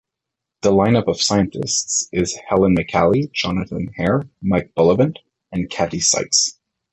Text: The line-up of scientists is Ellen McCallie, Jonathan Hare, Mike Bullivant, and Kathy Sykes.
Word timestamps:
The 0.63 0.71
line-up 0.71 1.07
of 1.07 1.21
scientists 1.21 2.09
is 2.11 2.35
Ellen 2.49 2.73
McCallie, 2.75 3.31
Jonathan 3.33 3.89
Hare, 3.95 4.27
Mike 4.41 4.71
Bullivant, 4.75 5.19
and 5.51 5.69
Kathy 5.69 5.99
Sykes. 5.99 6.57